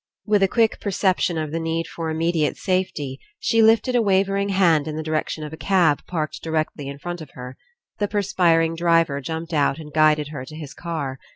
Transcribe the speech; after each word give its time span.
With 0.25 0.41
a 0.41 0.47
quick 0.47 0.79
perception 0.81 1.37
of 1.37 1.51
the 1.51 1.59
need 1.59 1.85
for 1.85 2.09
Im 2.09 2.17
mediate 2.17 2.57
safety, 2.57 3.19
she 3.37 3.61
lifted 3.61 3.95
a 3.95 4.01
wavering 4.01 4.49
hand 4.49 4.87
In 4.87 4.95
the 4.95 5.03
direction 5.03 5.43
of 5.43 5.53
a 5.53 5.57
cab 5.57 6.01
parked 6.07 6.41
directly 6.41 6.87
In 6.87 6.97
front 6.97 7.21
of 7.21 7.29
her. 7.35 7.55
The 7.99 8.07
perspiring 8.07 8.75
driver 8.75 9.21
jumped 9.21 9.53
out 9.53 9.77
and 9.77 9.93
guided 9.93 10.29
her 10.29 10.43
to 10.43 10.55
his 10.55 10.73
car. 10.73 11.19